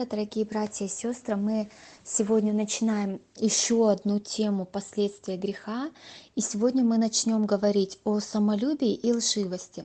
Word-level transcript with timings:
Утро, 0.00 0.16
дорогие 0.16 0.46
братья 0.46 0.86
и 0.86 0.88
сестры. 0.88 1.36
Мы 1.36 1.68
сегодня 2.04 2.54
начинаем 2.54 3.20
еще 3.36 3.90
одну 3.90 4.18
тему 4.18 4.64
последствия 4.64 5.36
греха. 5.36 5.90
И 6.34 6.40
сегодня 6.40 6.82
мы 6.82 6.96
начнем 6.96 7.44
говорить 7.44 7.98
о 8.04 8.18
самолюбии 8.20 8.94
и 8.94 9.12
лживости. 9.12 9.84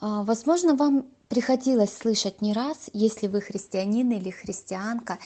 А, 0.00 0.24
Возможно, 0.24 0.74
вам 0.74 1.06
приходилось 1.28 1.96
слышать 1.96 2.42
не 2.42 2.52
раз, 2.52 2.90
если 2.92 3.28
вы 3.28 3.40
христианин 3.40 4.10
или 4.10 4.30
христианка, 4.30 5.18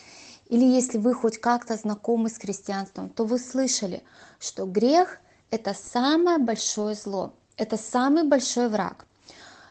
или 0.51 0.65
если 0.65 0.99
вы 0.99 1.15
хоть 1.15 1.38
как-то 1.38 1.77
знакомы 1.77 2.29
с 2.29 2.37
христианством, 2.37 3.09
то 3.09 3.24
вы 3.24 3.38
слышали, 3.38 4.02
что 4.38 4.66
грех– 4.66 5.21
это 5.51 5.73
самое 5.73 6.37
большое 6.37 6.97
зло, 6.97 7.33
это 7.57 7.79
самый 7.79 8.24
большой 8.24 8.69
враг. 8.69 9.07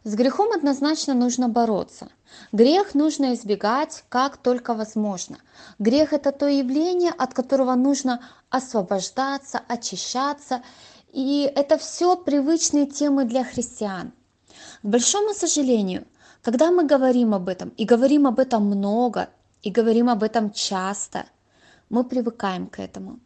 С 0.03 0.15
грехом 0.15 0.51
однозначно 0.51 1.13
нужно 1.13 1.47
бороться. 1.47 2.09
Грех 2.51 2.95
нужно 2.95 3.33
избегать 3.33 4.03
как 4.09 4.37
только 4.37 4.73
возможно. 4.73 5.37
Грех– 5.77 6.11
это 6.13 6.31
то 6.31 6.47
явление, 6.47 7.11
от 7.11 7.35
которого 7.35 7.75
нужно 7.75 8.19
освобождаться, 8.49 9.61
очищаться. 9.67 10.63
И 11.13 11.51
это 11.55 11.77
все 11.77 12.15
привычные 12.15 12.87
темы 12.87 13.25
для 13.25 13.43
христиан. 13.43 14.11
К 14.81 14.85
большому 14.85 15.35
сожалению, 15.35 16.07
когда 16.41 16.71
мы 16.71 16.83
говорим 16.83 17.35
об 17.35 17.47
этом, 17.47 17.69
и 17.69 17.85
говорим 17.85 18.25
об 18.25 18.39
этом 18.39 18.65
много, 18.65 19.29
и 19.61 19.69
говорим 19.69 20.09
об 20.09 20.23
этом 20.23 20.51
часто, 20.51 21.25
мы 21.89 22.03
привыкаем 22.03 22.65
к 22.65 22.79
этому. 22.79 23.19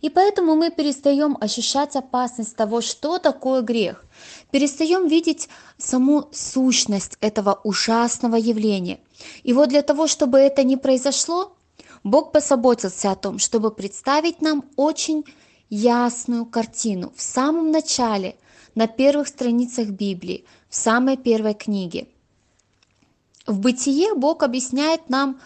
И 0.00 0.10
поэтому 0.10 0.54
мы 0.54 0.70
перестаем 0.70 1.36
ощущать 1.40 1.96
опасность 1.96 2.56
того, 2.56 2.80
что 2.80 3.18
такое 3.18 3.62
грех. 3.62 4.04
Перестаем 4.50 5.08
видеть 5.08 5.48
саму 5.78 6.28
сущность 6.32 7.16
этого 7.20 7.60
ужасного 7.64 8.36
явления. 8.36 9.00
И 9.42 9.52
вот 9.52 9.68
для 9.68 9.82
того, 9.82 10.06
чтобы 10.06 10.38
это 10.38 10.62
не 10.64 10.76
произошло, 10.76 11.56
Бог 12.04 12.32
позаботился 12.32 13.10
о 13.10 13.16
том, 13.16 13.38
чтобы 13.38 13.70
представить 13.70 14.42
нам 14.42 14.64
очень 14.76 15.24
ясную 15.70 16.46
картину 16.46 17.12
в 17.16 17.22
самом 17.22 17.70
начале, 17.70 18.36
на 18.74 18.86
первых 18.86 19.26
страницах 19.28 19.88
Библии, 19.88 20.44
в 20.68 20.76
самой 20.76 21.16
первой 21.16 21.54
книге. 21.54 22.08
В 23.46 23.58
Бытие 23.58 24.14
Бог 24.14 24.42
объясняет 24.42 25.08
нам 25.08 25.40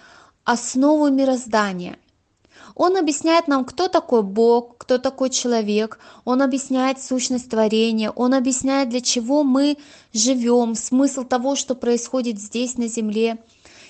основу 0.44 1.08
мироздания– 1.10 1.96
он 2.74 2.96
объясняет 2.96 3.48
нам, 3.48 3.64
кто 3.64 3.88
такой 3.88 4.22
Бог, 4.22 4.78
кто 4.78 4.98
такой 4.98 5.30
человек, 5.30 5.98
он 6.24 6.42
объясняет 6.42 7.02
сущность 7.02 7.50
творения, 7.50 8.10
он 8.10 8.34
объясняет, 8.34 8.88
для 8.88 9.00
чего 9.00 9.42
мы 9.42 9.76
живем, 10.12 10.74
смысл 10.74 11.24
того, 11.24 11.56
что 11.56 11.74
происходит 11.74 12.40
здесь 12.40 12.76
на 12.76 12.88
земле. 12.88 13.42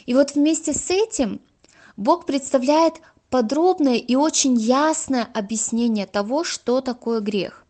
И 0.06 0.14
вот 0.14 0.34
вместе 0.34 0.72
с 0.72 0.90
этим 0.90 1.40
Бог 1.96 2.26
представляет 2.26 2.94
подробное 3.28 3.96
и 3.96 4.16
очень 4.16 4.54
ясное 4.56 5.28
объяснение 5.34 6.06
того, 6.06 6.44
что 6.44 6.80
такое 6.80 7.20
грех. 7.20 7.64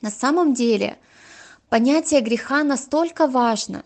На 0.00 0.10
самом 0.10 0.54
деле, 0.54 0.98
понятие 1.68 2.20
греха 2.20 2.64
настолько 2.64 3.26
важно, 3.26 3.84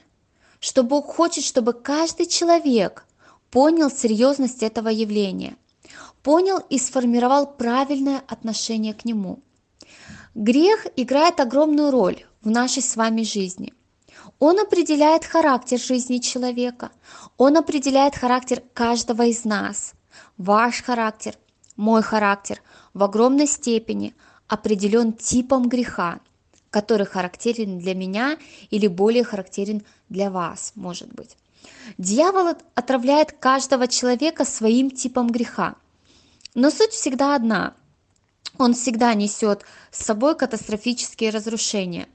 что 0.61 0.83
Бог 0.83 1.07
хочет, 1.07 1.45
чтобы 1.45 1.73
каждый 1.73 2.27
человек 2.27 3.05
понял 3.51 3.91
серьезность 3.91 4.63
этого 4.63 4.89
явления– 4.89 5.57
понял 6.27 6.59
и 6.71 6.77
сформировал 6.77 7.47
правильное 7.47 8.21
отношение 8.27 8.95
к 8.95 9.05
нему. 9.05 9.39
Грех 10.35 10.85
играет 10.97 11.39
огромную 11.39 11.93
роль 11.93 12.25
в 12.43 12.51
нашей 12.51 12.83
с 12.83 12.97
вами 12.97 13.23
жизни. 13.23 13.73
Он 14.41 14.59
определяет 14.59 15.25
характер 15.25 15.79
жизни 15.79 16.19
человека, 16.19 16.91
он 17.37 17.57
определяет 17.57 18.17
характер 18.17 18.61
каждого 18.75 19.27
из 19.27 19.45
нас. 19.45 19.95
Ваш 20.37 20.83
характер, 20.83 21.37
мой 21.77 22.03
характер 22.03 22.61
в 22.93 23.05
огромной 23.05 23.47
степени 23.47 24.13
определен 24.49 25.13
типом 25.13 25.69
греха, 25.69 26.19
который 26.71 27.07
характерен 27.07 27.79
для 27.79 27.95
меня 27.95 28.37
или 28.71 28.89
более 28.89 29.23
характерен 29.23 29.85
для 30.09 30.33
вас, 30.33 30.73
может 30.75 31.15
быть. 31.15 31.37
Дьявол 31.99 32.57
отравляет 32.75 33.31
каждого 33.31 33.87
человека 33.87 34.45
своим 34.45 34.91
типом 34.91 35.29
греха– 35.29 35.77
но 36.57 36.71
суть 36.71 36.93
всегда 36.93 37.37
одна. 37.37 37.75
Он 38.59 38.73
всегда 38.73 39.13
несет 39.13 39.63
с 39.91 40.05
собой 40.05 40.35
катастрофические 40.35 41.31
разрушения. 41.31 42.09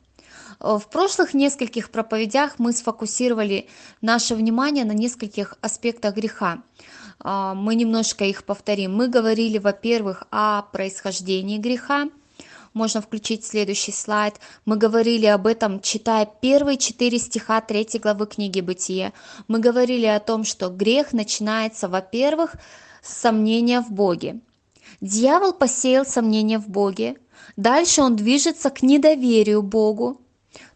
В 0.59 0.81
прошлых 0.91 1.35
нескольких 1.35 1.91
проповедях 1.91 2.55
мы 2.57 2.73
сфокусировали 2.73 3.67
наше 4.01 4.35
внимание 4.35 4.83
на 4.83 4.93
нескольких 4.93 5.55
аспектах 5.61 6.15
греха. 6.15 6.61
А, 7.19 7.53
мы 7.53 7.75
немножко 7.75 8.25
их 8.25 8.43
повторим. 8.43 8.95
Мы 8.95 9.07
говорили, 9.07 9.59
во-первых, 9.59 10.23
о 10.31 10.63
происхождении 10.63 11.59
греха. 11.59 12.09
Можно 12.73 13.01
включить 13.01 13.45
следующий 13.45 13.91
слайд. 13.91 14.39
Мы 14.65 14.77
говорили 14.77 15.27
об 15.27 15.45
этом, 15.45 15.81
читая 15.81 16.27
первые 16.41 16.77
четыре 16.77 17.19
стиха 17.19 17.61
третьей 17.61 17.99
главы 17.99 18.25
книги 18.25 18.61
«Бытие». 18.61 19.13
Мы 19.47 19.59
говорили 19.59 20.05
о 20.05 20.19
том, 20.19 20.45
что 20.45 20.69
грех 20.69 21.13
начинается, 21.13 21.87
во-первых, 21.87 22.55
сомнения 23.01 23.81
в 23.81 23.91
Боге. 23.91 24.39
Дьявол 25.01 25.53
посеял 25.53 26.05
сомнения 26.05 26.59
в 26.59 26.69
Боге. 26.69 27.17
Дальше 27.57 28.01
он 28.01 28.15
движется 28.15 28.69
к 28.69 28.83
недоверию 28.83 29.61
Богу. 29.61 30.21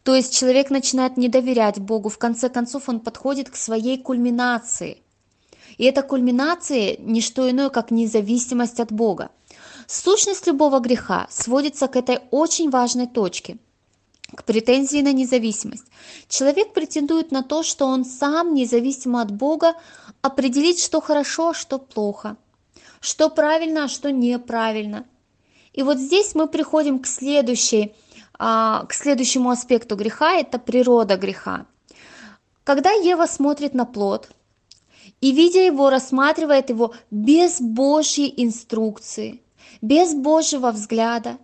То 0.03 0.15
есть 0.15 0.37
человек 0.37 0.69
начинает 0.69 1.17
не 1.17 1.29
доверять 1.29 1.79
Богу. 1.79 2.09
В 2.09 2.17
конце 2.17 2.49
концов 2.49 2.89
он 2.89 2.99
подходит 2.99 3.49
к 3.49 3.55
своей 3.55 3.97
кульминации. 3.97 5.01
И 5.77 5.83
эта 5.83 6.01
кульминация– 6.01 6.95
не 6.99 7.21
что 7.21 7.49
иное, 7.49 7.69
как 7.69 7.91
независимость 7.91 8.79
от 8.79 8.91
Бога. 8.91 9.29
Сущность 9.87 10.47
любого 10.47 10.79
греха 10.79 11.27
сводится 11.29 11.87
к 11.87 11.95
этой 11.95 12.19
очень 12.31 12.69
важной 12.69 13.07
точке– 13.07 13.57
к 14.35 14.43
претензии 14.43 15.01
на 15.01 15.13
независимость. 15.13 15.85
Человек 16.27 16.73
претендует 16.73 17.31
на 17.31 17.41
то, 17.41 17.63
что 17.63 17.85
он 17.85 18.05
сам, 18.05 18.53
независимо 18.53 19.21
от 19.21 19.31
Бога, 19.31 19.73
определит, 20.21 20.79
что 20.79 21.01
хорошо, 21.01 21.49
а 21.49 21.53
что 21.53 21.79
плохо, 21.79 22.37
что 22.99 23.29
правильно, 23.29 23.85
а 23.85 23.87
что 23.87 24.11
неправильно. 24.11 25.05
И 25.73 25.83
вот 25.83 25.97
здесь 25.97 26.35
мы 26.35 26.47
приходим 26.47 26.99
к, 26.99 27.07
следующей, 27.07 27.93
а, 28.37 28.85
к 28.85 28.93
следующему 28.93 29.49
аспекту 29.49 29.95
греха, 29.95 30.35
это 30.35 30.59
природа 30.59 31.17
греха. 31.17 31.65
Когда 32.63 32.91
Ева 32.91 33.25
смотрит 33.25 33.73
на 33.73 33.85
плод 33.85 34.29
и, 35.21 35.31
видя 35.31 35.61
его, 35.61 35.89
рассматривает 35.89 36.69
его 36.69 36.93
без 37.11 37.61
Божьей 37.61 38.33
инструкции, 38.37 39.41
без 39.81 40.13
Божьего 40.15 40.71
взгляда, 40.71 41.37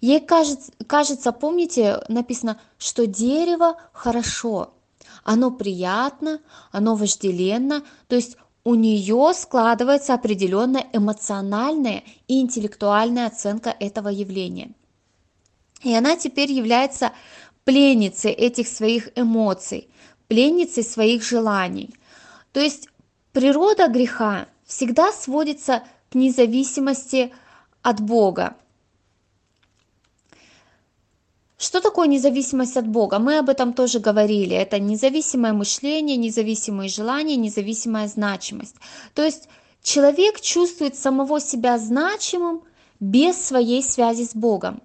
ей 0.00 0.20
кажется, 0.20 0.72
кажется, 0.86 1.32
помните, 1.32 2.02
написано, 2.08 2.60
что 2.78 3.06
дерево 3.06 3.76
хорошо– 3.92 4.74
оно 5.24 5.50
приятно, 5.50 6.40
оно 6.72 6.94
вожделенно, 6.94 7.82
то 8.08 8.16
есть 8.16 8.36
у 8.64 8.74
нее 8.74 9.32
складывается 9.34 10.14
определенная 10.14 10.86
эмоциональная 10.92 12.04
и 12.28 12.40
интеллектуальная 12.40 13.26
оценка 13.26 13.74
этого 13.78 14.08
явления. 14.08 14.72
И 15.82 15.94
она 15.94 16.16
теперь 16.16 16.52
является 16.52 17.12
пленницей 17.64 18.32
этих 18.32 18.68
своих 18.68 19.16
эмоций, 19.16 19.88
пленницей 20.28 20.84
своих 20.84 21.22
желаний. 21.22 21.94
То 22.52 22.60
есть 22.60 22.88
природа 23.32 23.88
греха 23.88 24.46
всегда 24.66 25.12
сводится 25.12 25.82
к 26.10 26.14
независимости 26.14 27.32
от 27.82 28.00
Бога. 28.00 28.56
Что 31.60 31.82
такое 31.82 32.08
независимость 32.08 32.78
от 32.78 32.88
Бога? 32.88 33.18
Мы 33.18 33.36
об 33.36 33.50
этом 33.50 33.74
тоже 33.74 34.00
говорили. 34.00 34.56
Это 34.56 34.78
независимое 34.78 35.52
мышление, 35.52 36.16
независимые 36.16 36.88
желания, 36.88 37.36
независимая 37.36 38.08
значимость. 38.08 38.76
То 39.14 39.22
есть 39.22 39.46
человек 39.82 40.40
чувствует 40.40 40.96
самого 40.96 41.38
себя 41.38 41.76
значимым 41.76 42.62
без 42.98 43.36
своей 43.36 43.82
связи 43.82 44.24
с 44.24 44.34
Богом. 44.34 44.80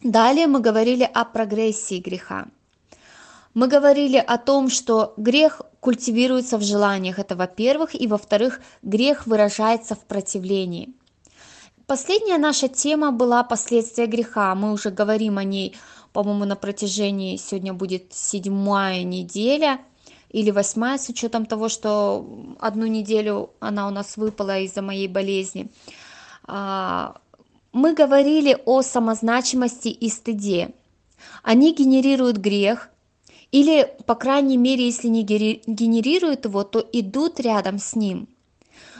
Далее 0.00 0.46
мы 0.46 0.60
говорили 0.60 1.10
о 1.12 1.24
прогрессии 1.24 1.98
греха. 1.98 2.46
Мы 3.52 3.66
говорили 3.66 4.18
о 4.18 4.38
том, 4.38 4.70
что 4.70 5.12
грех 5.16 5.60
культивируется 5.80 6.56
в 6.56 6.62
желаниях, 6.62 7.18
это 7.18 7.34
во-первых, 7.34 8.00
и 8.00 8.06
во-вторых, 8.06 8.60
грех 8.82 9.26
выражается 9.26 9.96
в 9.96 10.04
противлении– 10.06 10.94
Последняя 11.86 12.38
наша 12.38 12.68
тема 12.68 13.12
была 13.12 13.42
последствия 13.42 14.06
греха. 14.06 14.54
Мы 14.54 14.72
уже 14.72 14.90
говорим 14.90 15.38
о 15.38 15.44
ней, 15.44 15.76
по-моему, 16.12 16.44
на 16.44 16.56
протяжении, 16.56 17.36
сегодня 17.36 17.72
будет 17.72 18.12
седьмая 18.12 19.02
неделя 19.02 19.80
или 20.30 20.50
восьмая, 20.50 20.98
с 20.98 21.08
учетом 21.08 21.46
того, 21.46 21.68
что 21.68 22.26
одну 22.58 22.86
неделю 22.86 23.50
она 23.60 23.86
у 23.86 23.90
нас 23.90 24.16
выпала 24.16 24.60
из-за 24.60 24.82
моей 24.82 25.08
болезни. 25.08 25.70
А, 26.44 27.16
мы 27.72 27.94
говорили 27.94 28.56
о 28.64 28.82
самозначимости 28.82 29.88
и 29.88 30.08
стыде. 30.08 30.74
Они 31.42 31.74
генерируют 31.74 32.36
грех, 32.36 32.88
или, 33.50 33.94
по 34.06 34.14
крайней 34.14 34.56
мере, 34.56 34.86
если 34.86 35.08
не 35.08 35.22
генерируют 35.22 36.46
его, 36.46 36.64
то 36.64 36.80
идут 36.92 37.38
рядом 37.38 37.78
с 37.78 37.94
ним. 37.94 38.28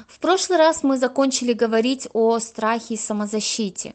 В 0.08 0.18
прошлый 0.18 0.58
раз 0.58 0.82
мы 0.82 0.96
закончили 0.96 1.52
говорить 1.52 2.08
о 2.12 2.38
страхе 2.38 2.94
и 2.94 2.96
самозащите. 2.96 3.94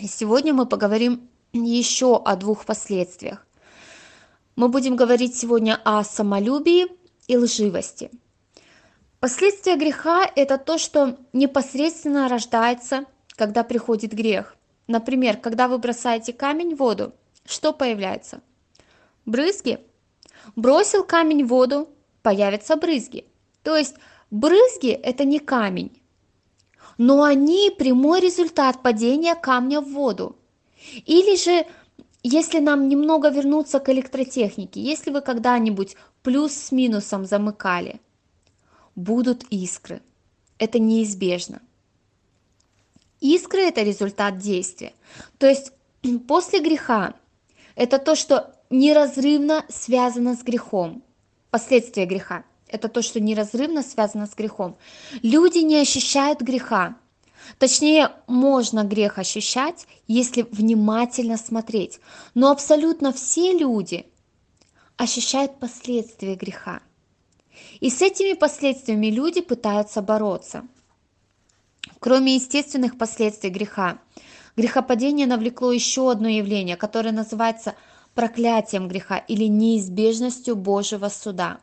Сегодня 0.00 0.54
мы 0.54 0.66
поговорим 0.66 1.28
еще 1.52 2.16
о 2.16 2.36
двух 2.36 2.64
последствиях. 2.64 3.46
Мы 4.56 4.68
будем 4.68 4.96
говорить 4.96 5.36
сегодня 5.36 5.80
о 5.84 6.04
самолюбии 6.04 6.86
и 7.26 7.36
лживости. 7.36 8.10
Последствия 9.20 9.76
греха– 9.76 10.30
это 10.36 10.58
то, 10.58 10.78
что 10.78 11.16
непосредственно 11.32 12.28
рождается, 12.28 13.04
когда 13.30 13.64
приходит 13.64 14.12
грех. 14.12 14.56
Например, 14.86 15.36
когда 15.36 15.68
вы 15.68 15.78
бросаете 15.78 16.32
камень 16.32 16.74
в 16.74 16.78
воду, 16.78 17.12
что 17.44 17.72
появляется? 17.72 18.40
Брызги. 19.26 19.80
Бросил 20.54 21.04
камень 21.04 21.44
в 21.44 21.48
воду, 21.48 21.88
появятся 22.22 22.76
брызги. 22.76 23.26
То 23.62 23.76
есть 23.76 23.96
брызги– 24.30 24.90
это 25.02 25.24
не 25.24 25.38
камень, 25.38 26.02
но 26.96 27.22
они 27.22 27.70
прямой 27.76 28.20
результат 28.20 28.82
падения 28.82 29.34
камня 29.34 29.80
в 29.80 29.92
воду. 29.92 30.36
Или 31.06 31.36
же, 31.36 31.66
если 32.22 32.58
нам 32.58 32.88
немного 32.88 33.28
вернуться 33.28 33.78
к 33.80 33.88
электротехнике, 33.88 34.80
если 34.80 35.10
вы 35.10 35.20
когда-нибудь 35.20 35.96
плюс 36.22 36.52
с 36.52 36.72
минусом 36.72 37.24
замыкали, 37.24 38.00
будут 38.96 39.44
искры. 39.50 40.02
Это 40.58 40.78
неизбежно. 40.78 41.62
Искры– 43.20 43.60
это 43.62 43.82
результат 43.82 44.38
действия. 44.38 44.92
То 45.38 45.46
есть 45.46 45.72
после 46.28 46.60
греха 46.60 47.14
это 47.76 47.98
то, 47.98 48.16
что 48.16 48.54
неразрывно 48.70 49.64
связано 49.68 50.34
с 50.34 50.42
грехом. 50.42 51.02
Последствия 51.50 52.06
греха– 52.06 52.44
это 52.68 52.88
то, 52.88 53.02
что 53.02 53.20
неразрывно 53.20 53.82
связано 53.82 54.26
с 54.26 54.34
грехом. 54.34 54.76
Люди 55.22 55.58
не 55.58 55.76
ощущают 55.76 56.40
греха. 56.40 56.96
Точнее, 57.58 58.12
можно 58.26 58.84
грех 58.84 59.18
ощущать, 59.18 59.86
если 60.06 60.42
внимательно 60.42 61.36
смотреть. 61.36 62.00
Но 62.34 62.50
абсолютно 62.50 63.12
все 63.12 63.56
люди 63.56 64.06
ощущают 64.96 65.58
последствия 65.58 66.34
греха. 66.34 66.80
И 67.80 67.90
с 67.90 68.02
этими 68.02 68.34
последствиями 68.34 69.06
люди 69.06 69.40
пытаются 69.40 70.02
бороться. 70.02 70.66
Кроме 72.00 72.34
естественных 72.34 72.98
последствий 72.98 73.50
греха, 73.50 73.98
грехопадение 74.56 75.26
навлекло 75.26 75.72
еще 75.72 76.10
одно 76.10 76.28
явление, 76.28 76.76
которое 76.76 77.12
называется 77.12 77.74
проклятием 78.14 78.88
греха 78.88 79.18
или 79.18 79.44
неизбежностью 79.44 80.56
Божьего 80.56 81.08
суда. 81.08 81.60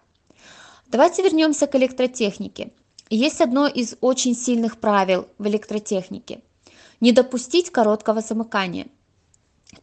Давайте 0.88 1.24
вернемся 1.24 1.68
к 1.68 1.76
электротехнике. 1.76 2.72
Есть 3.10 3.42
одно 3.42 3.68
из 3.68 3.96
очень 4.02 4.36
сильных 4.36 4.80
правил 4.80 5.28
в 5.38 5.48
электротехнике– 5.48 6.42
не 7.02 7.12
допустить 7.12 7.72
короткого 7.72 8.22
замыкания. 8.22 8.88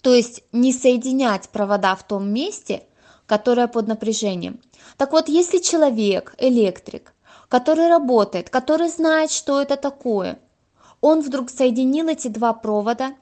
То 0.01 0.15
есть 0.15 0.43
не 0.53 0.73
соединять 0.73 1.49
провода 1.51 1.95
в 1.95 2.07
том 2.07 2.29
месте, 2.33 2.85
которое 3.27 3.69
под 3.69 3.89
напряжением. 3.89 4.61
Так 4.97 5.13
вот, 5.13 5.29
если 5.29 5.59
человек, 5.59 6.35
электрик, 6.39 7.15
который 7.49 7.89
работает, 7.89 8.51
который 8.51 8.89
знает, 8.89 9.31
что 9.31 9.61
это 9.61 9.77
такое, 9.77 10.39
он 11.01 11.21
вдруг 11.21 11.51
соединил 11.51 12.09
эти 12.09 12.29
два 12.29 12.53
провода, 12.53 13.15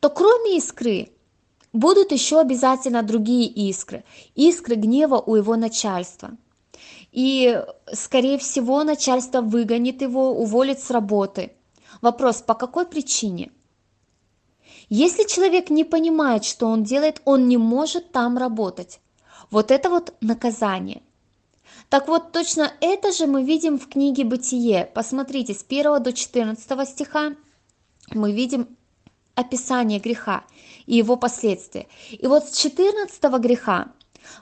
то 0.00 0.10
кроме 0.10 0.56
искры 0.56 1.12
будут 1.72 2.12
еще 2.12 2.40
обязательно 2.40 3.02
другие 3.02 3.46
искры, 3.48 4.04
искры 4.34 4.74
гнева 4.74 5.16
у 5.16 5.36
его 5.36 5.56
начальства. 5.56 6.36
И, 7.12 7.62
скорее 7.92 8.38
всего, 8.38 8.84
начальство 8.84 9.40
выгонит 9.40 10.02
его, 10.02 10.30
уволит 10.32 10.80
с 10.80 10.90
работы. 10.90 11.52
Вопрос, 12.00 12.42
по 12.42 12.54
какой 12.54 12.86
причине? 12.86 13.50
Если 14.88 15.24
человек 15.24 15.70
не 15.70 15.84
понимает, 15.84 16.44
что 16.44 16.66
он 16.66 16.82
делает, 16.82 17.20
он 17.24 17.48
не 17.48 17.56
может 17.56 18.12
там 18.12 18.38
работать. 18.38 19.00
Вот 19.50 19.70
это 19.70 19.90
вот 19.90 20.14
наказание. 20.20 21.02
Так 21.88 22.06
вот, 22.06 22.32
точно 22.32 22.72
это 22.80 23.12
же 23.12 23.26
мы 23.26 23.44
видим 23.44 23.78
в 23.78 23.88
книге 23.88 24.24
«Бытие». 24.24 24.90
Посмотрите, 24.94 25.54
с 25.54 25.64
1 25.68 26.02
до 26.02 26.12
14 26.12 26.88
стиха 26.88 27.34
мы 28.12 28.32
видим 28.32 28.76
описание 29.34 29.98
греха 29.98 30.44
и 30.86 30.96
его 30.96 31.16
последствия. 31.16 31.88
И 32.10 32.26
вот 32.26 32.48
с 32.48 32.56
14 32.58 33.22
греха 33.40 33.92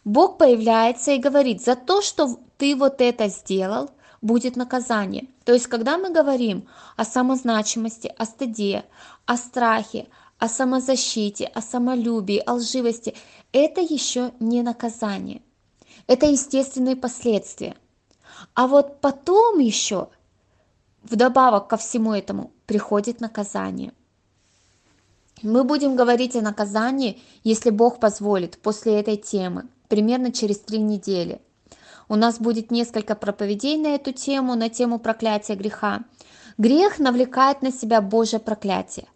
Бог 0.04 0.38
появляется 0.38 1.12
и 1.12 1.18
говорит, 1.18 1.62
за 1.62 1.76
то, 1.76 2.02
что 2.02 2.38
ты 2.56 2.76
вот 2.76 3.00
это 3.00 3.28
сделал, 3.28 3.90
будет 4.20 4.56
наказание. 4.56 5.28
То 5.44 5.52
есть, 5.52 5.66
когда 5.66 5.98
мы 5.98 6.10
говорим 6.10 6.68
о 6.96 7.04
самозначимости, 7.04 8.12
о 8.18 8.24
стыде, 8.24 8.84
о 9.26 9.36
страхе, 9.36 10.08
о 10.38 10.48
самозащите, 10.48 11.46
о 11.46 11.60
самолюбии, 11.60 12.42
о 12.44 12.54
лживости, 12.54 13.14
это 13.52 13.80
еще 13.80 14.32
не 14.40 14.62
наказание. 14.62 15.42
Это 16.06 16.26
естественные 16.26 16.96
последствия. 16.96 17.76
А 18.54 18.66
вот 18.66 19.00
потом 19.00 19.58
еще, 19.58 20.08
вдобавок 21.02 21.68
ко 21.68 21.76
всему 21.76 22.14
этому, 22.14 22.52
приходит 22.66 23.20
наказание. 23.20 23.92
Мы 25.42 25.64
будем 25.64 25.96
говорить 25.96 26.36
о 26.36 26.42
наказании, 26.42 27.20
если 27.44 27.70
Бог 27.70 28.00
позволит, 28.00 28.58
после 28.58 29.00
этой 29.00 29.16
темы, 29.16 29.68
примерно 29.88 30.32
через 30.32 30.58
три 30.58 30.78
недели. 30.78 31.40
У 32.08 32.16
нас 32.16 32.38
будет 32.38 32.70
несколько 32.70 33.14
проповедей 33.14 33.76
на 33.76 33.94
эту 33.94 34.12
тему, 34.12 34.54
на 34.54 34.68
тему 34.68 34.98
проклятия 34.98 35.54
греха. 35.54 36.04
Грех 36.56 36.98
навлекает 36.98 37.62
на 37.62 37.70
себя 37.70 38.00
Божье 38.00 38.38
проклятие. 38.38 39.06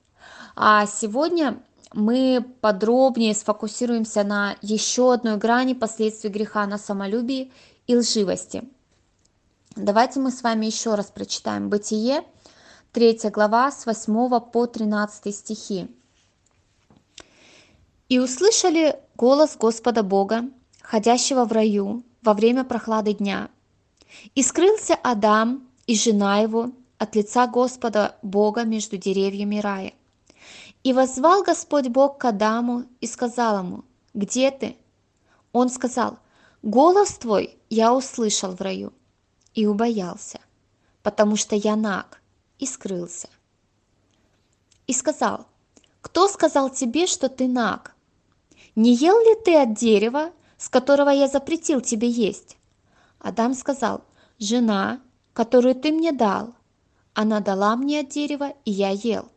А 0.54 0.86
сегодня 0.86 1.60
мы 1.94 2.44
подробнее 2.60 3.34
сфокусируемся 3.34 4.22
на 4.24 4.56
еще 4.60 5.12
одной 5.12 5.38
грани 5.38 5.74
последствий 5.74 6.30
греха 6.30 6.66
на 6.66 6.78
самолюбии 6.78 7.50
и 7.86 7.96
лживости. 7.96 8.68
Давайте 9.74 10.20
мы 10.20 10.30
с 10.30 10.42
вами 10.42 10.66
еще 10.66 10.94
раз 10.94 11.06
прочитаем 11.06 11.70
Бытие, 11.70 12.24
3 12.92 13.20
глава, 13.32 13.72
с 13.72 13.86
8 13.86 14.40
по 14.40 14.66
13 14.66 15.34
стихи. 15.34 15.88
«И 18.08 18.18
услышали 18.18 18.96
голос 19.16 19.56
Господа 19.56 20.02
Бога, 20.02 20.50
ходящего 20.80 21.44
в 21.44 21.52
раю 21.52 22.02
во 22.22 22.34
время 22.34 22.64
прохлады 22.64 23.14
дня. 23.14 23.50
И 24.34 24.42
скрылся 24.42 24.94
Адам 24.94 25.66
и 25.86 25.94
жена 25.94 26.38
его 26.38 26.70
от 26.98 27.16
лица 27.16 27.46
Господа 27.46 28.16
Бога 28.22 28.64
между 28.64 28.96
деревьями 28.96 29.58
рая. 29.58 29.92
И 30.84 30.92
возвал 30.92 31.42
Господь 31.42 31.88
Бог 31.88 32.18
к 32.18 32.24
Адаму 32.24 32.84
и 33.00 33.06
сказал 33.06 33.58
ему, 33.58 33.84
«Где 34.14 34.50
ты?» 34.50 34.76
Он 35.52 35.68
сказал, 35.70 36.18
«Голос 36.62 37.18
твой 37.18 37.56
я 37.70 37.94
услышал 37.94 38.54
в 38.54 38.60
раю 38.60 38.92
и 39.54 39.66
убоялся, 39.66 40.40
потому 41.02 41.36
что 41.36 41.56
я 41.56 41.76
наг 41.76 42.20
и 42.58 42.66
скрылся». 42.66 43.28
И 44.86 44.92
сказал, 44.92 45.46
«Кто 46.02 46.28
сказал 46.28 46.68
тебе, 46.68 47.06
что 47.06 47.30
ты 47.30 47.48
наг? 47.48 47.94
Не 48.76 48.94
ел 48.94 49.18
ли 49.18 49.34
ты 49.42 49.56
от 49.56 49.72
дерева, 49.72 50.32
с 50.58 50.68
которого 50.68 51.08
я 51.08 51.28
запретил 51.28 51.80
тебе 51.80 52.08
есть?» 52.08 52.58
Адам 53.18 53.54
сказал, 53.54 54.04
«Жена, 54.38 55.00
которую 55.32 55.74
ты 55.74 55.90
мне 55.90 56.12
дал, 56.12 56.54
она 57.14 57.40
дала 57.40 57.74
мне 57.76 58.00
от 58.00 58.10
дерева, 58.10 58.52
и 58.66 58.70
я 58.70 58.90
ел». 58.90 59.28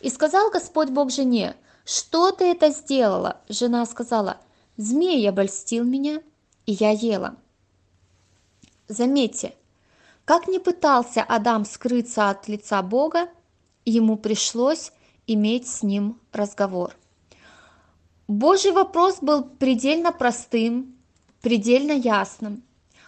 И 0.00 0.10
сказал 0.10 0.50
Господь 0.50 0.90
Бог 0.90 1.10
жене, 1.10 1.56
что 1.84 2.30
ты 2.30 2.44
это 2.44 2.70
сделала? 2.70 3.40
Жена 3.48 3.84
сказала, 3.86 4.38
змей 4.76 5.28
обольстил 5.28 5.84
меня, 5.84 6.22
и 6.66 6.72
я 6.72 6.90
ела. 6.90 7.36
Заметьте, 8.88 9.54
как 10.24 10.48
не 10.48 10.58
пытался 10.58 11.22
Адам 11.22 11.64
скрыться 11.64 12.30
от 12.30 12.46
лица 12.48 12.82
Бога, 12.82 13.28
ему 13.84 14.16
пришлось 14.16 14.92
иметь 15.26 15.68
с 15.68 15.82
ним 15.82 16.18
разговор. 16.32 16.94
Божий 18.28 18.72
вопрос 18.72 19.18
был 19.20 19.44
предельно 19.44 20.12
простым, 20.12 20.94
предельно 21.40 21.92
ясным. 21.92 22.62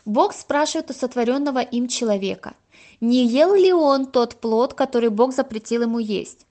Бог 0.04 0.35
спрашивает 0.35 0.90
у 0.90 0.92
сотворенного 0.92 1.61
им 1.61 1.88
человека, 1.88 2.54
не 3.00 3.26
ел 3.26 3.54
ли 3.54 3.73
он 3.73 4.06
тот 4.06 4.37
плод, 4.37 4.75
который 4.75 5.09
Бог 5.09 5.33
запретил 5.33 5.83
ему 5.83 5.99
есть. 5.99 6.47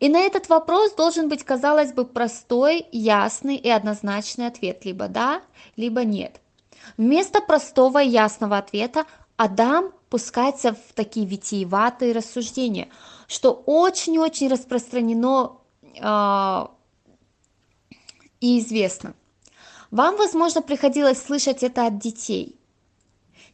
И 0.00 0.08
на 0.08 0.20
этот 0.20 0.48
вопрос 0.48 0.92
должен 0.92 1.28
быть, 1.28 1.42
казалось 1.44 1.92
бы, 1.92 2.04
простой, 2.04 2.86
ясный 2.92 3.56
и 3.56 3.68
однозначный 3.68 4.46
ответ, 4.46 4.84
либо 4.84 5.08
да, 5.08 5.42
либо 5.76 6.04
нет. 6.04 6.40
Вместо 6.96 7.40
простого 7.40 8.02
и 8.02 8.08
ясного 8.08 8.58
ответа 8.58 9.06
Адам 9.36 9.92
пускается 10.08 10.72
в 10.72 10.92
такие 10.94 11.26
витиеватые 11.26 12.12
рассуждения, 12.12 12.88
что 13.28 13.52
очень-очень 13.52 14.48
распространено 14.48 15.58
э, 15.82 16.66
и 18.40 18.58
известно. 18.58 19.14
Вам, 19.92 20.16
возможно, 20.16 20.62
приходилось 20.62 21.22
слышать 21.22 21.62
это 21.62 21.86
от 21.86 21.98
детей. 21.98 22.58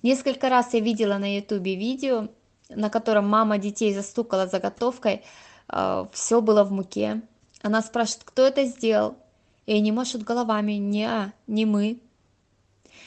Несколько 0.02 0.48
раз 0.48 0.72
я 0.74 0.80
видела 0.80 1.18
на 1.18 1.36
ютубе 1.36 1.76
видео, 1.76 2.28
на 2.68 2.88
котором 2.88 3.28
мама 3.28 3.58
детей 3.58 3.92
застукала 3.92 4.46
заготовкой, 4.46 5.22
э, 5.68 6.06
все 6.12 6.40
было 6.40 6.64
в 6.64 6.72
муке. 6.72 7.20
Она 7.60 7.82
спрашивает, 7.82 8.24
кто 8.24 8.46
это 8.46 8.64
сделал? 8.64 9.16
И 9.66 9.74
они 9.74 9.92
машут 9.92 10.22
головами, 10.22 10.72
не, 10.72 11.32
не 11.46 11.66
мы. 11.66 11.98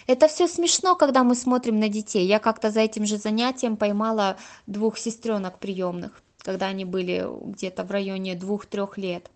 Это 0.07 0.27
все 0.27 0.47
смешно, 0.47 0.95
когда 0.95 1.23
мы 1.23 1.35
смотрим 1.35 1.79
на 1.79 1.87
детей. 1.87 2.25
Я 2.25 2.39
как-то 2.39 2.71
за 2.71 2.81
этим 2.81 3.05
же 3.05 3.17
занятием 3.17 3.77
поймала 3.77 4.37
двух 4.65 4.97
сестренок 4.97 5.59
приемных, 5.59 6.23
когда 6.47 6.67
они 6.67 6.85
были 6.85 7.27
где-то 7.41 7.83
в 7.83 7.91
районе 7.91 8.33
двух-трех 8.33 8.97
лет. 8.97 9.29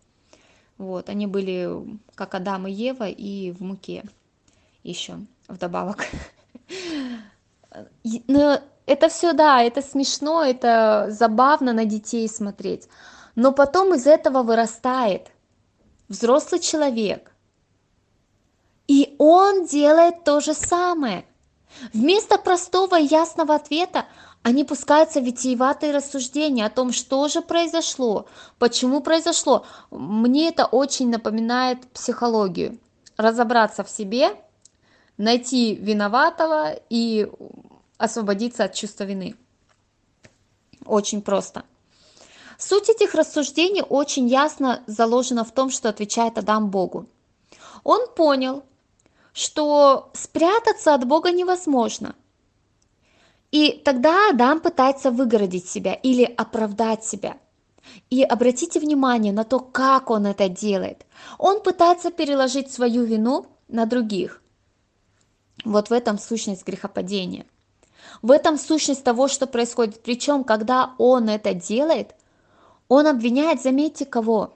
Вот, 0.78 1.10
они 1.10 1.28
были 1.28 1.70
как 2.16 2.36
Адам 2.36 2.68
и 2.68 2.72
Ева 2.72 3.10
и 3.10 3.52
в 3.52 3.62
муке 3.62 4.06
еще 4.84 5.18
вдобавок. 5.50 6.06
Но 8.28 8.62
это 8.86 9.10
все, 9.10 9.34
да, 9.34 9.62
это 9.62 9.82
смешно, 9.82 10.46
это 10.46 11.08
забавно 11.10 11.74
на 11.74 11.84
детей 11.84 12.30
смотреть. 12.30 12.88
Но 13.36 13.52
потом 13.52 13.94
из 13.94 14.08
этого 14.08 14.42
вырастает 14.42 15.32
взрослый 16.08 16.62
человек. 16.62 17.34
И 18.88 19.16
он 19.18 19.66
делает 19.66 20.24
то 20.24 20.40
же 20.40 20.54
самое. 20.54 21.26
Вместо 21.92 22.38
простого 22.38 22.96
ясного 22.96 23.56
ответа 23.56 24.06
они 24.44 24.64
пускаются 24.64 25.20
в 25.20 25.24
витиеватые 25.24 25.92
рассуждения 25.92 26.66
о 26.66 26.70
том, 26.70 26.92
что 26.92 27.28
же 27.28 27.42
произошло, 27.42 28.26
почему 28.58 29.02
произошло. 29.02 29.66
Мне 29.92 30.50
это 30.50 30.66
очень 30.66 31.10
напоминает 31.10 31.86
психологию. 31.92 32.80
Разобраться 33.18 33.84
в 33.84 33.90
себе, 33.90 34.36
найти 35.18 35.76
виноватого 35.76 36.74
и 36.90 37.32
освободиться 37.98 38.64
от 38.64 38.74
чувства 38.74 39.04
вины. 39.04 39.36
Очень 40.86 41.22
просто. 41.22 41.64
Суть 42.58 42.90
этих 42.90 43.14
рассуждений 43.14 43.84
очень 43.88 44.28
ясно 44.28 44.84
заложена 44.88 45.44
в 45.44 45.52
том, 45.52 45.70
что 45.70 45.90
отвечает 45.90 46.40
Адам 46.40 46.70
Богу. 46.70 47.06
Он 47.84 48.08
понял, 48.16 48.64
что 49.34 50.10
спрятаться 50.14 50.96
от 50.96 51.06
Бога 51.06 51.32
невозможно. 51.32 52.16
И 53.52 53.82
тогда 53.84 54.30
Адам 54.30 54.62
пытается 54.62 55.12
выгородить 55.12 55.68
себя 55.68 55.94
или 55.94 56.24
оправдать 56.24 57.04
себя. 57.04 57.38
И 58.10 58.24
обратите 58.24 58.80
внимание 58.80 59.34
на 59.34 59.44
то, 59.44 59.60
как 59.60 60.10
он 60.10 60.26
это 60.26 60.48
делает. 60.48 61.06
Он 61.38 61.62
пытается 61.62 62.12
переложить 62.12 62.72
свою 62.72 63.04
вину 63.04 63.48
на 63.68 63.86
других. 63.86 64.42
Вот 65.66 65.90
в 65.90 65.94
этом 65.94 66.18
сущность 66.18 66.66
грехопадения. 66.66 67.46
В 68.22 68.32
этом 68.32 68.58
сущность 68.58 69.04
того, 69.04 69.28
что 69.28 69.48
происходит. 69.48 70.02
Причем, 70.02 70.44
когда 70.44 70.94
он 70.98 71.30
это 71.30 71.54
делает, 71.54 72.16
он 72.88 73.08
обвиняет, 73.08 73.62
заметьте, 73.62 74.06
кого? 74.06 74.54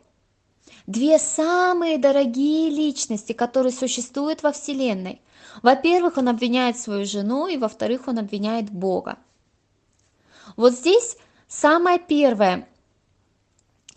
Две 0.88 1.18
самые 1.18 1.98
дорогие 1.98 2.70
личности, 2.70 3.34
которые 3.34 3.72
существуют 3.72 4.44
во 4.44 4.51
Вселенной. 4.51 5.22
Во-первых, 5.63 6.18
он 6.18 6.30
обвиняет 6.30 6.77
свою 6.77 7.06
жену, 7.06 7.48
и 7.48 7.58
во-вторых, 7.58 8.08
он 8.08 8.20
обвиняет 8.20 8.70
Бога. 8.70 9.18
Вот 10.58 10.74
здесь 10.74 11.18
самое 11.48 11.98
первое, 11.98 12.68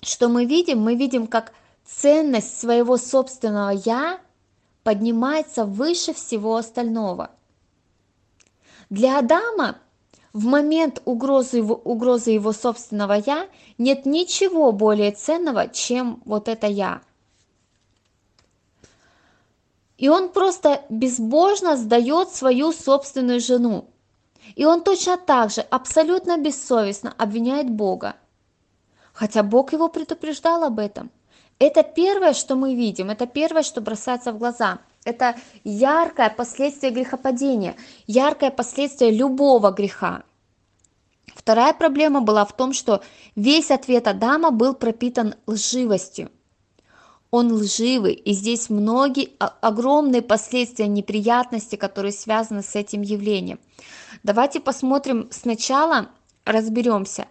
что 0.01 0.29
мы 0.29 0.47
видим, 0.47 0.81
мы 0.81 0.95
видим, 0.95 1.27
как 1.27 1.53
ценность 1.85 2.59
своего 2.59 2.97
собственного 2.97 3.71
«я» 3.71 4.21
поднимается 4.83 5.67
выше 5.67 6.15
всего 6.15 6.57
остального. 6.57 7.31
Для 8.89 9.19
Адама 9.19 9.77
в 10.33 10.45
момент 10.45 11.01
угрозы, 11.05 11.63
угрозы 11.63 12.31
его 12.31 12.53
собственного 12.53 13.15
«я» 13.15 13.49
нет 13.79 14.07
ничего 14.07 14.73
более 14.73 15.13
ценного, 15.13 15.69
чем 15.69 16.23
вот 16.25 16.49
это 16.49 16.67
«я». 16.67 17.01
И 19.97 20.09
он 20.09 20.29
просто 20.29 20.83
безбожно 20.89 21.77
сдает 21.77 22.31
свою 22.31 22.73
собственную 22.73 23.41
жену. 23.41 23.89
И 24.55 24.65
он 24.65 24.83
точно 24.83 25.17
так 25.17 25.51
же 25.51 25.61
абсолютно 25.61 26.39
бессовестно 26.39 27.13
обвиняет 27.19 27.69
Бога. 27.69 28.15
Хотя 29.13 29.43
Бог 29.43 29.73
его 29.73 29.89
предупреждал 29.89 30.63
об 30.63 30.79
этом. 30.79 31.11
Это 31.59 31.83
первое, 31.83 32.35
что 32.35 32.55
мы 32.55 32.77
видим, 32.77 33.11
это 33.11 33.27
первое, 33.27 33.65
что 33.65 33.81
бросается 33.81 34.33
в 34.33 34.39
глаза. 34.39 34.79
Это 35.05 35.37
яркое 35.65 36.31
последствие 36.31 36.93
грехопадения, 36.93 37.77
яркое 38.07 38.51
последствие 38.51 39.11
любого 39.11 39.71
греха. 39.71 40.25
Вторая 41.35 41.73
проблема 41.73 42.21
была 42.21 42.45
в 42.45 42.57
том, 42.57 42.73
что 42.73 43.03
весь 43.37 43.71
ответ 43.71 44.09
Адама 44.09 44.51
был 44.51 44.75
пропитан 44.75 45.35
лживостью. 45.47 46.31
Он 47.31 47.53
лживый, 47.53 48.15
и 48.15 48.33
здесь 48.33 48.71
многие 48.71 49.31
огромные 49.39 50.23
последствия 50.23 50.89
неприятности, 50.89 51.77
которые 51.77 52.13
связаны 52.13 52.63
с 52.63 52.75
этим 52.75 53.03
явлением. 53.03 53.61
Давайте 54.23 54.61
посмотрим 54.61 55.29
сначала, 55.31 56.09
разберемся 56.45 57.27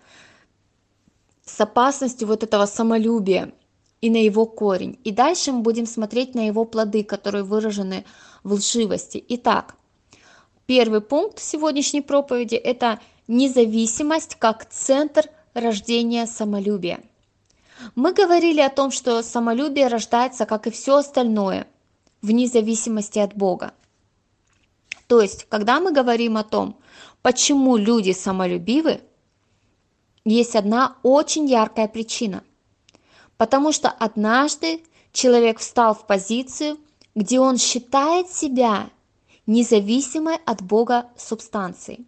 с 1.43 1.59
опасностью 1.59 2.27
вот 2.27 2.43
этого 2.43 2.65
самолюбия 2.65 3.51
и 4.01 4.09
на 4.09 4.17
его 4.17 4.45
корень. 4.45 4.99
И 5.03 5.11
дальше 5.11 5.51
мы 5.51 5.61
будем 5.61 5.85
смотреть 5.85 6.35
на 6.35 6.47
его 6.47 6.65
плоды, 6.65 7.03
которые 7.03 7.43
выражены 7.43 8.05
в 8.43 8.53
лживости. 8.53 9.23
Итак, 9.29 9.75
первый 10.65 11.01
пункт 11.01 11.39
сегодняшней 11.39 12.01
проповеди– 12.01 12.55
это 12.55 12.99
независимость 13.27 14.35
как 14.35 14.69
центр 14.69 15.25
рождения 15.53 16.27
самолюбия. 16.27 17.01
Мы 17.95 18.13
говорили 18.13 18.61
о 18.61 18.69
том, 18.69 18.91
что 18.91 19.21
самолюбие 19.21 19.87
рождается, 19.87 20.45
как 20.45 20.67
и 20.67 20.71
все 20.71 20.97
остальное, 20.97 21.67
вне 22.21 22.47
зависимости 22.47 23.19
от 23.19 23.35
Бога. 23.35 23.73
То 25.07 25.21
есть, 25.21 25.45
когда 25.49 25.79
мы 25.79 25.91
говорим 25.91 26.37
о 26.37 26.43
том, 26.43 26.77
почему 27.21 27.77
люди 27.77 28.11
самолюбивы, 28.11 29.01
есть 30.25 30.55
одна 30.55 30.97
очень 31.03 31.49
яркая 31.49 31.87
причина. 31.87 32.43
Потому 33.37 33.71
что 33.71 33.89
однажды 33.89 34.83
человек 35.11 35.59
встал 35.59 35.93
в 35.93 36.05
позицию, 36.07 36.77
где 37.15 37.39
он 37.39 37.57
считает 37.57 38.29
себя 38.29 38.89
независимой 39.45 40.37
от 40.45 40.61
Бога 40.61 41.09
субстанцией. 41.17 42.05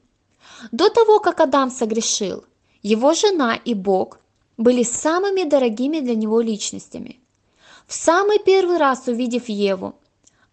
До 0.71 0.89
того, 0.89 1.19
как 1.19 1.39
Адам 1.39 1.71
согрешил, 1.71 2.43
его 2.81 3.13
жена 3.13 3.55
и 3.55 3.73
Бог 3.73 4.19
были 4.57 4.83
самыми 4.83 5.43
дорогими 5.47 5.99
для 5.99 6.15
него 6.15 6.41
личностями. 6.41 7.19
В 7.87 7.93
самый 7.93 8.39
первый 8.39 8.77
раз 8.77 9.07
увидев 9.07 9.49
Еву, 9.49 9.95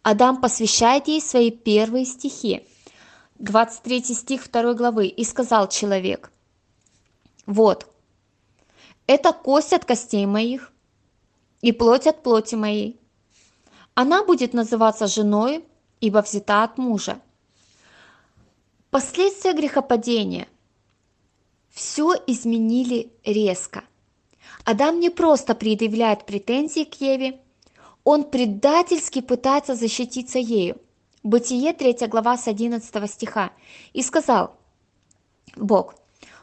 Адам 0.03 0.41
посвящает 0.41 1.09
ей 1.09 1.21
свои 1.21 1.51
первые 1.51 2.05
стихи. 2.05 2.65
23 3.39 4.15
стих 4.15 4.51
2 4.51 4.75
главы. 4.75 5.09
«И 5.09 5.25
сказал 5.25 5.69
человек, 5.69 6.31
вот, 7.45 7.87
это 9.07 9.33
кость 9.33 9.73
от 9.73 9.85
костей 9.85 10.27
моих 10.27 10.73
и 11.63 11.73
плоть 11.73 12.07
от 12.07 12.23
плоти 12.23 12.55
моей. 12.55 13.01
Она 13.95 14.25
будет 14.25 14.53
называться 14.53 15.07
женой, 15.07 15.65
ибо 16.01 16.23
взята 16.23 16.65
от 16.65 16.79
мужа. 16.79 17.21
Последствия 18.91 19.53
грехопадения 19.53 20.49
все 21.71 22.15
изменили 22.27 23.13
резко– 23.25 23.85
Адам 24.67 24.99
не 24.99 25.11
просто 25.11 25.55
предъявляет 25.55 26.27
претензии 26.27 26.83
к 26.83 27.01
Еве, 27.01 27.41
он 28.03 28.25
предательски 28.25 29.21
пытается 29.21 29.77
защититься 29.77 30.41
ею. 30.41 30.81
Бытие 31.23 31.73
3 31.73 32.09
глава 32.09 32.37
с 32.37 32.49
11 32.49 33.11
стиха. 33.11 33.53
И 33.93 34.03
сказал, 34.03 34.57
Бог, 35.55 35.95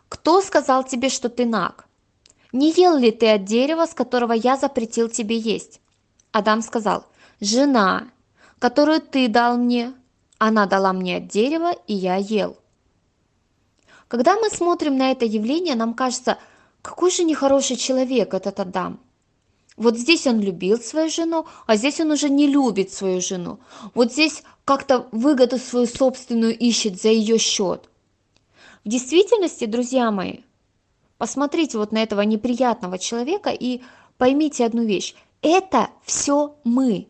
кто 0.08 0.39
сказал 0.41 0.86
тебе, 0.86 1.10
что 1.10 1.27
ты 1.27 1.46
наг? 1.46 1.86
Не 2.53 2.72
ел 2.72 2.95
ли 2.95 3.12
ты 3.12 3.29
от 3.29 3.43
дерева, 3.43 3.86
с 3.86 3.93
которого 3.93 4.31
я 4.31 4.55
запретил 4.55 5.10
тебе 5.10 5.38
есть? 5.38 5.81
Адам 6.31 6.62
сказал, 6.62 7.05
жена, 7.41 8.07
которую 8.60 9.01
ты 9.01 9.27
дал 9.27 9.57
мне, 9.57 9.93
она 10.38 10.65
дала 10.65 10.93
мне 10.93 11.17
от 11.17 11.27
дерева, 11.27 11.74
и 11.88 11.93
я 11.93 12.15
ел. 12.15 12.55
Когда 14.07 14.38
мы 14.38 14.50
смотрим 14.50 14.98
на 14.98 15.12
это 15.12 15.25
явление, 15.25 15.75
нам 15.75 15.93
кажется– 15.93 16.38
какой 16.83 17.12
же 17.12 17.24
нехороший 17.24 17.77
человек 17.77 18.33
этот 18.33 18.60
Адам. 18.60 19.00
Вот 19.77 19.98
здесь 19.98 20.27
он 20.27 20.39
любил 20.41 20.77
свою 20.79 21.10
жену, 21.10 21.48
а 21.65 21.77
здесь 21.77 22.00
он 22.00 22.12
уже 22.12 22.29
не 22.29 22.45
любит 22.45 22.91
свою 22.91 23.22
жену. 23.22 23.57
Вот 23.95 24.12
здесь 24.12 24.43
как-то 24.65 25.07
выгоду 25.12 25.57
свою 25.57 25.88
собственную 25.88 26.55
ищет 26.55 27.01
за 27.01 27.10
ее 27.10 27.39
счет. 27.39 27.89
В 28.83 28.89
действительности, 28.89 29.65
друзья 29.65 30.12
мои, 30.12 30.39
посмотрите 31.24 31.77
вот 31.77 31.94
на 31.94 32.03
этого 32.03 32.20
неприятного 32.20 33.00
человека 33.00 33.50
и 33.50 33.82
поймите 34.18 34.65
одну 34.65 34.84
вещь. 34.84 35.15
Это 35.42 35.88
все 36.03 36.58
мы. 36.65 37.08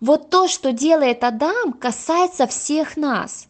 Вот 0.00 0.30
то, 0.30 0.48
что 0.48 0.72
делает 0.72 1.22
Адам, 1.22 1.74
касается 1.74 2.46
всех 2.46 2.96
нас. 2.96 3.48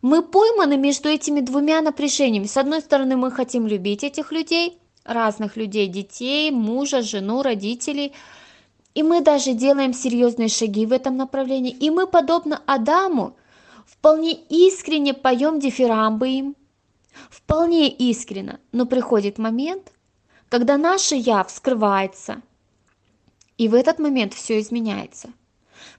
Мы 0.00 0.22
пойманы 0.22 0.76
между 0.76 1.08
этими 1.08 1.40
двумя 1.40 1.80
напряжениями. 1.80 2.46
С 2.46 2.56
одной 2.56 2.82
стороны, 2.82 3.16
мы 3.16 3.32
хотим 3.32 3.66
любить 3.66 4.04
этих 4.04 4.30
людей, 4.30 4.78
разных 5.02 5.56
людей, 5.56 5.88
детей, 5.88 6.52
мужа, 6.52 7.02
жену, 7.02 7.42
родителей. 7.42 8.12
И 8.94 9.02
мы 9.02 9.22
даже 9.22 9.54
делаем 9.54 9.92
серьезные 9.92 10.48
шаги 10.48 10.86
в 10.86 10.92
этом 10.92 11.16
направлении. 11.16 11.72
И 11.72 11.90
мы, 11.90 12.06
подобно 12.06 12.62
Адаму, 12.66 13.36
вполне 13.84 14.34
искренне 14.34 15.14
поем 15.14 15.58
дифирамбы 15.58 16.28
им. 16.28 16.56
Вполне 17.30 17.88
искренно. 17.88 18.60
Но 18.72 18.86
приходит 18.86 19.38
момент, 19.38 19.92
когда 20.48 20.76
наше 20.76 21.14
«я» 21.14 21.44
вскрывается. 21.44 22.42
И 23.56 23.68
в 23.68 23.74
этот 23.74 23.98
момент 23.98 24.34
все 24.34 24.60
изменяется. 24.60 25.30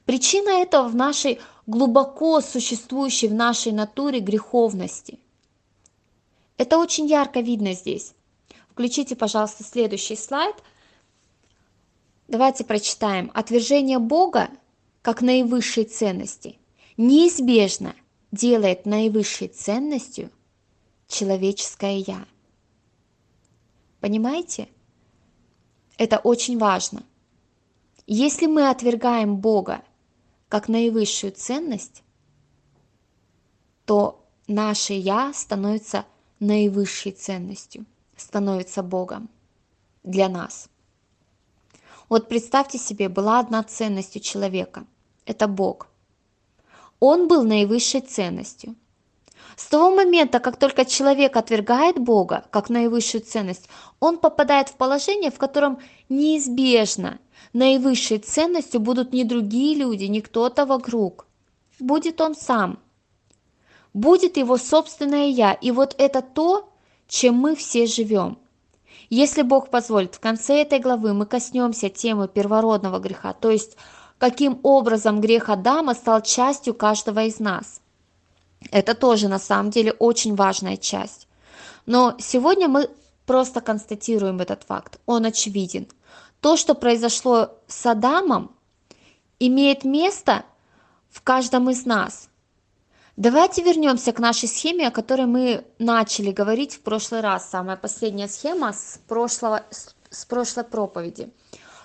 Причина 0.06 0.50
этого 0.50 0.88
в 0.88 0.96
нашей 0.96 1.40
глубоко 1.68 2.42
существующей 2.42 3.28
в 3.28 3.34
нашей 3.34 3.72
натуре 3.72 4.20
греховности. 4.20 5.20
Это 6.58 6.78
очень 6.78 7.06
ярко 7.06 7.42
видно 7.42 7.74
здесь. 7.74 8.14
Включите, 8.70 9.16
пожалуйста, 9.16 9.64
следующий 9.64 10.16
слайд. 10.16 10.56
Давайте 12.28 12.64
прочитаем. 12.64 13.32
Отвержение 13.34 14.00
Бога 14.00 14.50
как 15.02 15.22
наивысшей 15.22 15.86
ценности 15.86 16.58
неизбежно 16.98 17.96
делает 18.32 18.86
наивысшей 18.86 19.48
ценностью 19.48 20.30
человеческое 21.08 21.98
«я». 22.00 22.26
Понимаете? 24.00 24.70
Это 25.98 26.18
очень 26.18 26.58
важно. 26.58 27.04
Если 28.08 28.46
мы 28.46 28.70
отвергаем 28.70 29.38
Бога 29.38 29.84
как 30.50 30.68
наивысшую 30.68 31.32
ценность, 31.32 32.04
то 33.86 34.26
наше 34.48 34.94
«я» 34.94 35.34
становится 35.34 36.06
наивысшей 36.40 37.14
ценностью, 37.14 37.86
становится 38.16 38.84
Богом 38.84 39.30
для 40.04 40.30
нас. 40.30 40.70
Вот 42.10 42.30
представьте 42.30 42.78
себе, 42.78 43.10
была 43.10 43.40
одна 43.40 43.64
ценность 43.64 44.16
у 44.16 44.20
человека– 44.20 44.86
это 45.26 45.48
Бог. 45.48 45.88
Он 47.00 47.28
был 47.28 47.44
наивысшей 47.44 48.02
ценностью. 48.02 48.76
С 49.56 49.68
того 49.68 49.96
момента, 49.96 50.40
как 50.40 50.58
только 50.58 50.86
человек 50.86 51.38
отвергает 51.38 51.98
Бога 51.98 52.46
как 52.52 52.70
наивысшую 52.70 53.22
ценность, 53.22 53.70
он 54.00 54.18
попадает 54.18 54.70
в 54.70 54.74
положение, 54.76 55.32
в 55.32 55.38
котором 55.38 55.80
неизбежно 56.10 57.20
наивысшей 57.54 58.20
ценностью 58.20 58.82
будут 58.82 59.14
не 59.14 59.24
другие 59.24 59.76
люди, 59.76 60.06
не 60.06 60.22
кто-то 60.22 60.66
вокруг. 60.66 61.26
Будет 61.80 62.20
он 62.20 62.36
сам. 62.36 62.80
Будет 63.94 64.36
его 64.36 64.58
собственное 64.58 65.28
«я». 65.28 65.54
И 65.54 65.72
вот 65.72 65.96
это 65.98 66.22
то, 66.22 66.70
чем 67.08 67.36
мы 67.36 67.56
все 67.56 67.86
живем. 67.86 68.38
Если 69.10 69.42
Бог 69.42 69.70
позволит, 69.70 70.16
в 70.16 70.20
конце 70.20 70.62
этой 70.62 70.80
главы 70.80 71.14
мы 71.14 71.26
коснемся 71.26 71.90
темы 71.90 72.28
первородного 72.28 73.00
греха, 73.00 73.34
то 73.34 73.52
есть 73.52 73.78
каким 74.18 74.60
образом 74.64 75.22
грех 75.22 75.50
Адама 75.50 75.94
стал 75.94 76.22
частью 76.22 76.74
каждого 76.74 77.24
из 77.24 77.40
нас. 77.40 77.82
Это 78.72 78.96
тоже 78.96 79.28
на 79.28 79.40
самом 79.40 79.70
деле 79.70 79.92
очень 79.94 80.36
важная 80.36 80.78
часть. 80.78 81.28
Но 81.86 82.16
сегодня 82.20 82.68
мы 82.68 82.90
просто 83.26 83.62
констатируем 83.62 84.40
этот 84.40 84.64
факт, 84.64 85.00
он 85.06 85.26
очевиден– 85.26 85.88
то, 86.46 86.58
что 86.58 86.76
произошло 86.76 87.58
с 87.66 87.88
Адамом, 87.88 88.56
имеет 89.40 89.84
место 89.84 90.46
в 91.10 91.24
каждом 91.24 91.72
из 91.72 91.88
нас. 91.88 92.30
Давайте 93.18 93.64
вернемся 93.64 94.12
к 94.12 94.20
нашей 94.20 94.48
схеме, 94.48 94.88
о 94.88 94.92
которой 94.92 95.26
мы 95.26 95.66
начали 95.80 96.32
говорить 96.32 96.76
в 96.76 96.82
прошлый 96.82 97.22
раз. 97.22 97.50
Самая 97.50 97.78
последняя 97.78 98.28
схема 98.28 98.74
с, 98.74 99.00
прошлого, 99.08 99.64
с 100.12 100.26
прошлой 100.26 100.66
проповеди. 100.66 101.32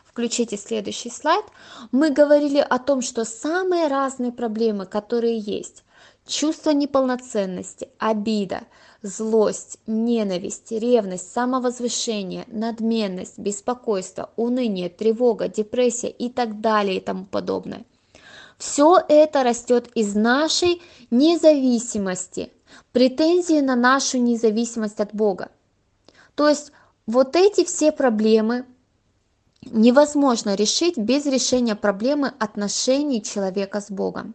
Включите 0.04 0.58
следующий 0.58 1.08
слайд. 1.08 1.46
Мы 1.90 2.10
говорили 2.10 2.58
о 2.58 2.78
том, 2.78 3.00
что 3.00 3.24
самые 3.24 3.86
разные 3.86 4.30
проблемы, 4.30 4.84
которые 4.84 5.38
есть, 5.38 5.84
чувство 6.30 6.70
неполноценности, 6.70 7.88
обида, 7.98 8.62
злость, 9.02 9.78
ненависть, 9.86 10.70
ревность, 10.70 11.32
самовозвышение, 11.32 12.44
надменность, 12.48 13.38
беспокойство, 13.38 14.30
уныние, 14.36 14.88
тревога, 14.88 15.48
депрессия 15.48 16.08
и 16.08 16.30
так 16.30 16.60
далее 16.60 16.98
и 16.98 17.00
тому 17.00 17.24
подобное. 17.24 17.84
Все 18.58 18.98
это 19.08 19.42
растет 19.42 19.90
из 19.94 20.14
нашей 20.14 20.82
независимости, 21.10 22.52
претензии 22.92 23.60
на 23.60 23.74
нашу 23.74 24.18
независимость 24.18 25.00
от 25.00 25.14
Бога. 25.14 25.50
То 26.34 26.48
есть 26.48 26.72
вот 27.06 27.36
эти 27.36 27.64
все 27.64 27.90
проблемы 27.90 28.66
невозможно 29.62 30.54
решить 30.54 30.96
без 30.96 31.26
решения 31.26 31.74
проблемы 31.74 32.32
отношений 32.38 33.22
человека 33.22 33.80
с 33.80 33.90
Богом. 33.90 34.34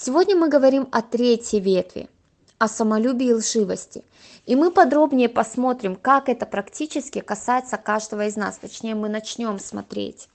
Сегодня 0.00 0.36
мы 0.36 0.48
говорим 0.48 0.86
о 0.92 1.02
третьей 1.02 1.58
ветви– 1.58 2.08
о 2.58 2.68
самолюбии 2.68 3.30
и 3.30 3.34
лживости. 3.34 4.04
И 4.46 4.54
мы 4.54 4.70
подробнее 4.70 5.28
посмотрим, 5.28 5.96
как 5.96 6.28
это 6.28 6.46
практически 6.46 7.18
касается 7.18 7.78
каждого 7.78 8.26
из 8.26 8.36
нас. 8.36 8.58
Точнее, 8.58 8.94
мы 8.94 9.08
начнем 9.08 9.58
смотреть. 9.58 10.28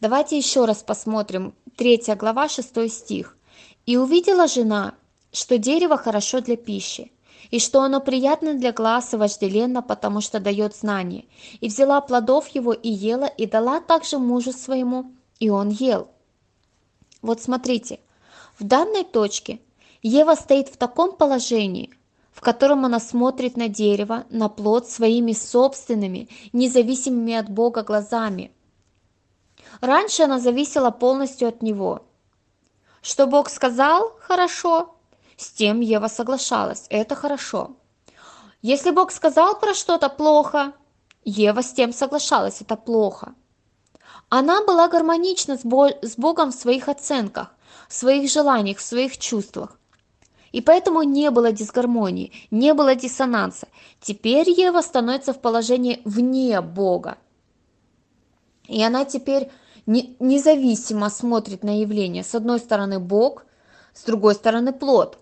Давайте 0.00 0.38
еще 0.38 0.66
раз 0.66 0.84
посмотрим. 0.84 1.52
Третья 1.74 2.14
глава, 2.14 2.48
6 2.48 2.88
стих. 2.88 3.36
«И 3.86 3.96
увидела 3.96 4.46
жена, 4.46 4.94
что 5.32 5.58
дерево 5.58 5.96
хорошо 5.96 6.40
для 6.40 6.56
пищи, 6.56 7.10
и 7.50 7.58
что 7.58 7.82
оно 7.82 8.00
приятно 8.00 8.54
для 8.54 8.72
глаз 8.72 9.14
и 9.14 9.16
вожделенно, 9.16 9.82
потому 9.82 10.20
что 10.20 10.38
дает 10.38 10.76
знание. 10.76 11.24
И 11.60 11.66
взяла 11.66 12.00
плодов 12.00 12.46
его 12.50 12.72
и 12.72 12.88
ела, 12.88 13.26
и 13.26 13.46
дала 13.46 13.80
также 13.80 14.20
мужу 14.20 14.52
своему, 14.52 15.10
и 15.40 15.50
он 15.50 15.70
ел». 15.70 16.08
Вот 17.20 17.42
смотрите, 17.42 17.98
в 18.58 18.64
данной 18.64 19.04
точке 19.04 19.60
Ева 20.02 20.34
стоит 20.34 20.68
в 20.68 20.76
таком 20.76 21.16
положении, 21.16 21.94
в 22.32 22.40
котором 22.40 22.84
она 22.84 23.00
смотрит 23.00 23.56
на 23.56 23.68
дерево, 23.68 24.24
на 24.30 24.48
плод 24.48 24.88
своими 24.88 25.32
собственными, 25.32 26.28
независимыми 26.52 27.34
от 27.34 27.48
Бога 27.48 27.82
глазами. 27.82 28.52
Раньше 29.80 30.22
она 30.22 30.38
зависела 30.38 30.90
полностью 30.90 31.48
от 31.48 31.62
Него. 31.62 32.06
Что 33.02 33.26
Бог 33.26 33.48
сказал– 33.48 34.12
хорошо. 34.20 34.94
С 35.36 35.50
тем 35.50 35.80
Ева 35.80 36.08
соглашалась– 36.08 36.86
это 36.90 37.14
хорошо. 37.14 37.72
Если 38.62 38.90
Бог 38.90 39.12
сказал 39.12 39.58
про 39.58 39.74
что-то 39.74 40.08
плохо, 40.08 40.72
Ева 41.24 41.62
с 41.62 41.72
тем 41.72 41.92
соглашалась– 41.92 42.60
это 42.60 42.76
плохо. 42.76 43.34
Она 44.28 44.64
была 44.64 44.88
гармонична 44.88 45.56
с 45.58 46.16
Богом 46.16 46.50
в 46.50 46.54
своих 46.54 46.88
оценках, 46.88 47.55
в 47.88 47.94
своих 47.94 48.30
желаниях, 48.30 48.78
в 48.78 48.82
своих 48.82 49.18
чувствах. 49.18 49.78
И 50.52 50.60
поэтому 50.60 51.02
не 51.02 51.30
было 51.30 51.52
дисгармонии, 51.52 52.32
не 52.50 52.72
было 52.72 52.94
диссонанса. 52.94 53.68
Теперь 54.00 54.48
Ева 54.48 54.80
становится 54.80 55.32
в 55.32 55.40
положении 55.40 56.00
вне 56.04 56.60
Бога. 56.60 57.18
И 58.66 58.82
она 58.82 59.04
теперь 59.04 59.50
не, 59.86 60.16
независимо 60.18 61.10
смотрит 61.10 61.62
на 61.62 61.80
явление. 61.80 62.24
С 62.24 62.34
одной 62.34 62.58
стороны 62.58 62.98
Бог, 62.98 63.44
с 63.92 64.04
другой 64.04 64.34
стороны 64.34 64.72
плод. 64.72 65.18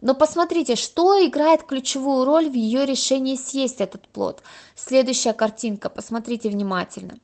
Но 0.00 0.14
посмотрите, 0.14 0.76
что 0.76 1.24
играет 1.26 1.62
ключевую 1.62 2.24
роль 2.24 2.48
в 2.48 2.54
ее 2.54 2.84
решении 2.84 3.36
съесть 3.36 3.80
этот 3.80 4.06
плод. 4.08 4.42
Следующая 4.74 5.32
картинка, 5.32 5.88
посмотрите 5.88 6.48
внимательно. 6.48 7.18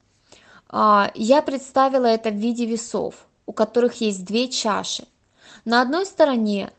А, 0.69 1.11
я 1.15 1.43
представила 1.43 2.07
это 2.07 2.31
в 2.31 2.37
виде 2.37 2.65
весов, 2.65 3.27
у 3.47 3.53
которых 3.53 4.01
есть 4.01 4.25
две 4.25 4.49
чаши. 4.49 5.07
На 5.65 5.83
одной 5.83 6.07
стороне 6.07 6.73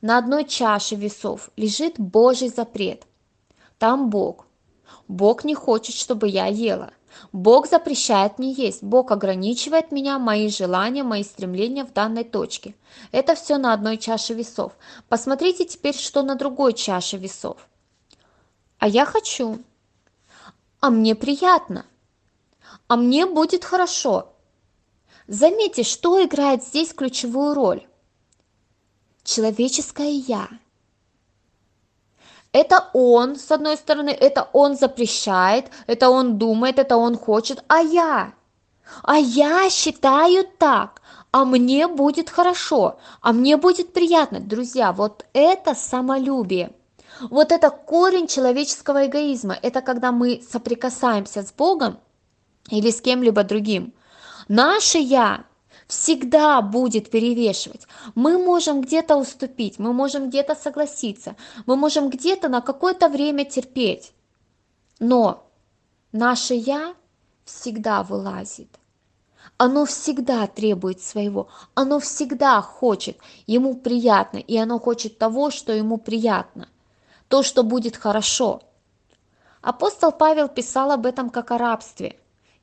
на 0.00 0.18
одной 0.18 0.44
чаше 0.44 0.94
весов 0.94 1.50
лежит 1.56 1.98
Божий 1.98 2.48
запрет. 2.48 3.04
Там 3.78 4.10
Бог. 4.10 4.46
Бог 5.08 5.44
не 5.44 5.54
хочет, 5.54 5.94
чтобы 5.96 6.28
я 6.28 6.46
ела. 6.46 6.92
Бог 7.32 7.68
запрещает 7.68 8.38
мне 8.38 8.52
есть. 8.52 8.82
Бог 8.82 9.10
ограничивает 9.10 9.90
меня, 9.90 10.18
мои 10.18 10.48
желания, 10.48 11.02
мои 11.02 11.24
стремления 11.24 11.84
в 11.84 11.92
данной 11.92 12.24
точке. 12.24 12.74
Это 13.10 13.34
все 13.34 13.58
на 13.58 13.72
одной 13.72 13.96
чаше 13.96 14.34
весов. 14.34 14.72
Посмотрите 15.08 15.64
теперь, 15.64 15.96
что 15.96 16.22
на 16.22 16.36
другой 16.36 16.74
чаше 16.74 17.16
весов. 17.16 17.56
А 18.78 18.86
я 18.86 19.04
хочу. 19.04 19.58
А 20.80 20.90
мне 20.90 21.16
приятно. 21.16 21.86
А 22.86 22.96
мне 22.96 23.26
будет 23.26 23.64
хорошо. 23.64 24.32
Заметьте, 25.28 25.84
что 25.84 26.24
играет 26.24 26.64
здесь 26.64 26.92
ключевую 26.92 27.54
роль 27.54 27.86
человеческое 29.22 30.10
«я». 30.10 30.48
Это 32.50 32.88
он, 32.94 33.36
с 33.36 33.50
одной 33.52 33.76
стороны, 33.76 34.08
это 34.08 34.48
он 34.54 34.74
запрещает, 34.74 35.70
это 35.86 36.08
он 36.08 36.38
думает, 36.38 36.78
это 36.78 36.96
он 36.96 37.16
хочет, 37.16 37.62
а 37.68 37.80
я? 37.80 38.32
а 39.02 39.16
я 39.16 39.68
считаю 39.70 40.44
так, 40.58 41.02
а 41.30 41.44
мне 41.44 41.88
будет 41.88 42.30
хорошо, 42.30 42.98
а 43.20 43.32
мне 43.32 43.56
будет 43.56 43.92
приятно. 43.92 44.40
Друзья, 44.40 44.92
вот 44.92 45.26
это 45.32 45.74
самолюбие. 45.74 46.72
Вот 47.20 47.52
это 47.52 47.70
корень 47.70 48.28
человеческого 48.28 49.06
эгоизма. 49.06 49.58
Это 49.60 49.82
когда 49.82 50.12
мы 50.12 50.42
соприкасаемся 50.50 51.42
с 51.42 51.52
Богом 51.52 51.98
или 52.70 52.90
с 52.90 53.00
кем-либо 53.00 53.44
другим. 53.44 53.92
Наше 54.48 54.98
«я» 54.98 55.44
всегда 55.86 56.60
будет 56.62 57.10
перевешивать. 57.10 57.86
Мы 58.14 58.38
можем 58.38 58.80
где-то 58.80 59.16
уступить, 59.16 59.78
мы 59.78 59.92
можем 59.92 60.28
где-то 60.28 60.54
согласиться, 60.54 61.36
мы 61.66 61.76
можем 61.76 62.10
где-то 62.10 62.48
на 62.48 62.60
какое-то 62.60 63.08
время 63.08 63.44
терпеть. 63.44 64.12
Но 64.98 65.46
наше 66.12 66.54
«я» 66.54 66.94
всегда 67.44 68.02
вылазит. 68.02 68.68
Оно 69.56 69.84
всегда 69.86 70.46
требует 70.46 71.02
своего, 71.02 71.48
оно 71.74 71.98
всегда 72.00 72.60
хочет, 72.62 73.18
ему 73.46 73.74
приятно, 73.74 74.38
и 74.38 74.56
оно 74.56 74.78
хочет 74.78 75.18
того, 75.18 75.50
что 75.50 75.72
ему 75.72 75.98
приятно, 75.98 76.68
то, 77.28 77.42
что 77.42 77.62
будет 77.64 77.96
хорошо. 77.96 78.62
Апостол 79.60 80.12
Павел 80.12 80.48
писал 80.48 80.92
об 80.92 81.06
этом 81.06 81.28
как 81.30 81.50
о 81.50 81.58
рабстве. 81.58 82.18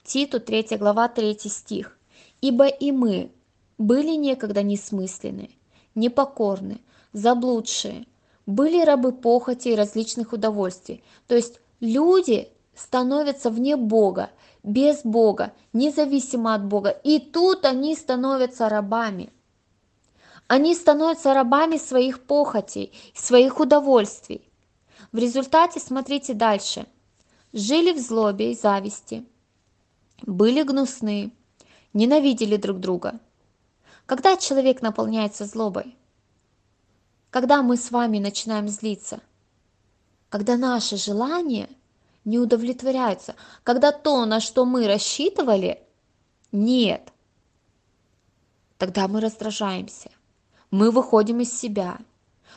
Титу 0.06 0.40
3 0.40 0.78
глава 0.78 1.08
3 1.08 1.50
стих. 1.50 1.98
«Ибо 2.40 2.68
и 2.68 2.92
мы 2.92 3.32
были 3.80 4.16
некогда 4.16 4.62
несмысленны, 4.62 5.50
непокорны, 5.96 6.80
заблудшие, 7.12 8.06
были 8.46 8.86
рабы 8.86 9.14
похоти 9.14 9.70
и 9.70 9.76
различных 9.76 10.32
удовольствий». 10.32 11.04
То 11.28 11.36
есть 11.36 11.60
люди 11.80 12.50
становятся 12.76 13.50
вне 13.50 13.78
Бога, 13.78 14.30
без 14.62 15.02
Бога, 15.04 15.54
независимо 15.74 16.54
от 16.54 16.66
Бога. 16.66 16.92
И 16.92 17.18
тут 17.18 17.66
они 17.66 17.96
становятся 17.96 18.70
рабами. 18.70 19.34
Они 20.46 20.76
становятся 20.76 21.34
рабами 21.34 21.78
своих 21.78 22.22
похотей, 22.22 22.94
своих 23.16 23.60
удовольствий. 23.60 24.48
В 25.12 25.18
результате, 25.18 25.80
смотрите 25.80 26.36
дальше, 26.36 26.86
жили 27.54 27.92
в 27.92 28.00
злобе 28.00 28.52
и 28.52 28.56
зависти, 28.56 29.26
были 30.22 30.64
гнусны, 30.64 31.32
ненавидели 31.94 32.58
друг 32.58 32.80
друга. 32.80 33.20
Когда 34.06 34.38
человек 34.38 34.82
наполняется 34.82 35.46
злобой? 35.46 35.96
Когда 37.30 37.62
мы 37.62 37.78
с 37.78 37.92
вами 37.92 38.20
начинаем 38.20 38.68
злиться? 38.68 39.20
Когда 40.30 40.58
наши 40.58 40.98
желания– 40.98 41.70
не 42.26 42.40
удовлетворяются, 42.40 43.36
когда 43.64 43.92
то, 43.92 44.26
на 44.26 44.40
что 44.40 44.66
мы 44.66 44.88
рассчитывали, 44.88 45.82
нет. 46.52 47.14
Тогда 48.78 49.08
мы 49.08 49.22
раздражаемся, 49.22 50.10
мы 50.72 50.92
выходим 50.92 51.40
из 51.42 51.58
себя, 51.58 52.00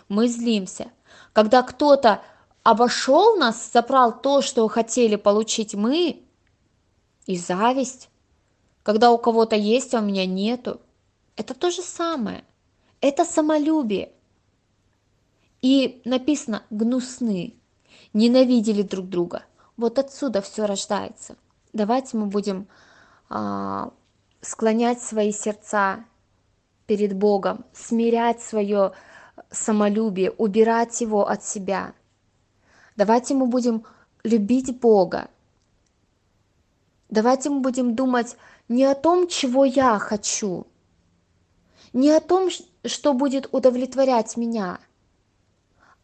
мы 0.08 0.28
злимся. 0.28 0.90
Когда 1.32 1.62
кто-то 1.62 2.22
обошел 2.62 3.36
нас, 3.36 3.70
забрал 3.72 4.18
то, 4.20 4.40
что 4.40 4.66
хотели 4.68 5.16
получить 5.16 5.74
мы, 5.74 6.22
и 7.28 7.36
зависть, 7.36 8.08
когда 8.82 9.12
у 9.12 9.18
кого-то 9.18 9.54
есть, 9.54 9.94
а 9.94 9.98
у 9.98 10.02
меня 10.02 10.24
нету, 10.24 10.80
это 11.36 11.54
то 11.54 11.70
же 11.70 11.82
самое. 11.82 12.42
Это 13.02 13.26
самолюбие. 13.26 14.12
И 15.60 16.00
написано 16.06 16.62
гнусны, 16.70 17.54
ненавидели 18.14 18.80
друг 18.80 19.10
друга. 19.10 19.42
Вот 19.76 19.98
отсюда 19.98 20.40
все 20.40 20.64
рождается. 20.64 21.36
Давайте 21.74 22.16
мы 22.16 22.26
будем 22.26 22.66
а, 23.28 23.92
склонять 24.40 25.02
свои 25.02 25.32
сердца 25.32 26.06
перед 26.86 27.14
Богом, 27.14 27.66
смирять 27.74 28.40
свое 28.40 28.92
самолюбие, 29.50 30.30
убирать 30.30 30.98
его 31.02 31.28
от 31.28 31.44
себя. 31.44 31.92
Давайте 32.96 33.34
мы 33.34 33.48
будем 33.48 33.84
любить 34.24 34.80
Бога. 34.80 35.28
Давайте 37.08 37.50
мы 37.50 37.60
будем 37.60 37.94
думать 37.94 38.36
не 38.68 38.84
о 38.84 38.94
том, 38.94 39.28
чего 39.28 39.64
я 39.64 39.98
хочу, 39.98 40.66
не 41.92 42.10
о 42.10 42.20
том, 42.20 42.50
что 42.84 43.14
будет 43.14 43.48
удовлетворять 43.52 44.36
меня, 44.36 44.78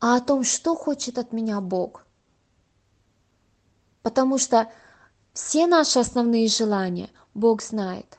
а 0.01 0.17
о 0.17 0.21
том, 0.21 0.45
что 0.45 0.75
хочет 0.75 1.19
от 1.19 1.33
меня 1.33 1.61
Бог 1.61 2.05
потому 4.05 4.37
что 4.38 4.71
все 5.33 5.67
наши 5.67 5.99
основные 5.99 6.47
желания 6.47 7.09
Бог 7.33 7.62
знает. 7.62 8.19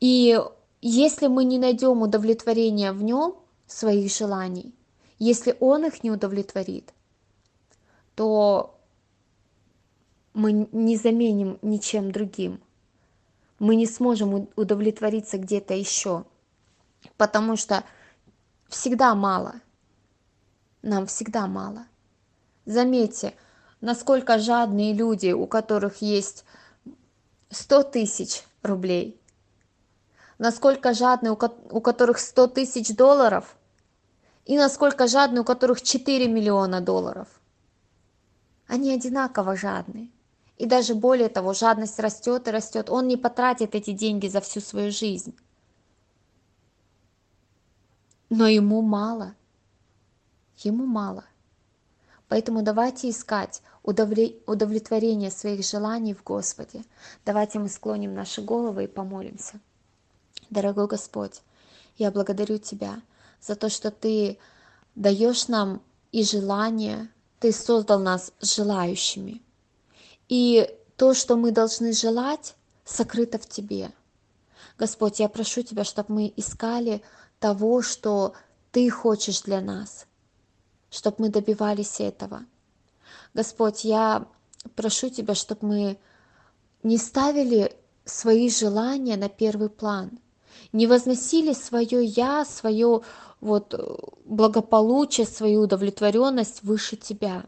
И 0.00 0.38
если 0.82 1.26
мы 1.28 1.44
не 1.44 1.58
найдем 1.58 2.02
удовлетворения 2.02 2.92
в 2.92 3.02
нем, 3.02 3.36
своих 3.66 4.12
желаний, 4.12 4.74
если 5.18 5.56
он 5.58 5.86
их 5.86 6.04
не 6.04 6.10
удовлетворит, 6.10 6.92
то 8.14 8.73
мы 10.34 10.68
не 10.72 10.96
заменим 10.96 11.58
ничем 11.62 12.10
другим. 12.10 12.60
Мы 13.60 13.76
не 13.76 13.86
сможем 13.86 14.48
удовлетвориться 14.56 15.38
где-то 15.38 15.74
еще, 15.74 16.24
потому 17.16 17.56
что 17.56 17.84
всегда 18.68 19.14
мало. 19.14 19.54
Нам 20.82 21.06
всегда 21.06 21.46
мало. 21.46 21.86
Заметьте, 22.66 23.34
насколько 23.80 24.38
жадные 24.38 24.92
люди, 24.92 25.30
у 25.30 25.46
которых 25.46 26.02
есть 26.02 26.44
100 27.50 27.84
тысяч 27.84 28.42
рублей, 28.62 29.20
насколько 30.38 30.92
жадные, 30.92 31.32
у 31.32 31.80
которых 31.80 32.18
100 32.18 32.48
тысяч 32.48 32.94
долларов, 32.94 33.56
и 34.44 34.58
насколько 34.58 35.06
жадные, 35.06 35.42
у 35.42 35.44
которых 35.44 35.80
4 35.80 36.28
миллиона 36.28 36.80
долларов. 36.80 37.28
Они 38.66 38.92
одинаково 38.92 39.56
жадны. 39.56 40.10
И 40.56 40.66
даже 40.66 40.94
более 40.94 41.28
того, 41.28 41.52
жадность 41.52 41.98
растет 41.98 42.46
и 42.46 42.50
растет. 42.50 42.88
Он 42.88 43.08
не 43.08 43.16
потратит 43.16 43.74
эти 43.74 43.92
деньги 43.92 44.28
за 44.28 44.40
всю 44.40 44.60
свою 44.60 44.92
жизнь. 44.92 45.36
Но 48.30 48.46
ему 48.46 48.82
мало. 48.82 49.34
Ему 50.58 50.86
мало. 50.86 51.24
Поэтому 52.28 52.62
давайте 52.62 53.10
искать 53.10 53.62
удовлетворение 53.82 55.30
своих 55.30 55.64
желаний 55.64 56.14
в 56.14 56.22
Господе. 56.22 56.84
Давайте 57.24 57.58
мы 57.58 57.68
склоним 57.68 58.14
наши 58.14 58.40
головы 58.40 58.84
и 58.84 58.88
помолимся. 58.88 59.60
Дорогой 60.50 60.86
Господь, 60.86 61.42
я 61.96 62.10
благодарю 62.10 62.58
Тебя 62.58 63.02
за 63.40 63.56
то, 63.56 63.68
что 63.68 63.90
Ты 63.90 64.38
даешь 64.94 65.48
нам 65.48 65.82
и 66.12 66.24
желание, 66.24 67.08
Ты 67.40 67.52
создал 67.52 68.00
нас 68.00 68.32
желающими. 68.40 69.43
И 70.28 70.68
то, 70.96 71.14
что 71.14 71.36
мы 71.36 71.50
должны 71.50 71.92
желать, 71.92 72.54
сокрыто 72.84 73.38
в 73.38 73.46
Тебе. 73.46 73.92
Господь, 74.78 75.20
я 75.20 75.28
прошу 75.28 75.62
Тебя, 75.62 75.84
чтобы 75.84 76.14
мы 76.14 76.32
искали 76.36 77.02
того, 77.38 77.82
что 77.82 78.34
Ты 78.72 78.90
хочешь 78.90 79.42
для 79.42 79.60
нас– 79.60 80.06
чтобы 80.94 81.16
мы 81.18 81.28
добивались 81.28 81.98
этого. 81.98 82.44
Господь, 83.34 83.84
я 83.84 84.26
прошу 84.76 85.10
Тебя, 85.10 85.34
чтобы 85.34 85.66
мы 85.66 85.98
не 86.84 86.98
ставили 86.98 87.74
свои 88.04 88.48
желания 88.48 89.16
на 89.16 89.28
первый 89.28 89.70
план, 89.70 90.20
не 90.72 90.86
возносили 90.86 91.52
свое 91.52 92.04
я, 92.04 92.44
свое 92.44 93.00
вот 93.40 93.74
благополучие, 94.24 95.26
свою 95.26 95.62
удовлетворенность 95.62 96.62
выше 96.62 96.96
Тебя. 96.96 97.44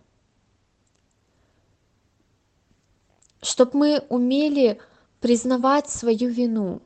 Чтобы 3.46 3.78
мы 3.78 3.98
умели 4.08 4.80
признавать 5.20 5.88
свою 5.88 6.28
вину, 6.28 6.82